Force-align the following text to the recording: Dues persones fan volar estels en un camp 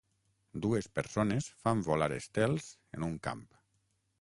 Dues 0.65 0.87
persones 0.99 1.49
fan 1.65 1.83
volar 1.89 2.09
estels 2.17 2.71
en 2.99 3.07
un 3.11 3.17
camp 3.29 3.45